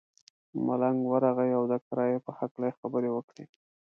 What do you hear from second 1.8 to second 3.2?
کرایې په هکله یې خبرې